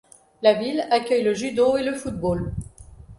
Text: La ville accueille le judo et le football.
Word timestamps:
La 0.41 0.55
ville 0.55 0.87
accueille 0.89 1.21
le 1.21 1.35
judo 1.35 1.77
et 1.77 1.83
le 1.83 1.93
football. 1.93 2.55